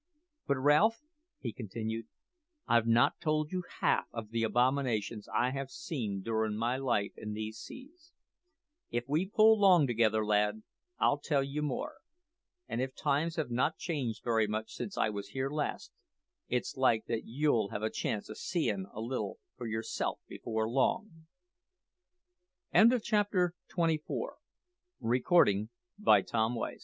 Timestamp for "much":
14.47-14.71